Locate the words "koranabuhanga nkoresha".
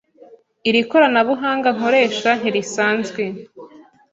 0.89-2.29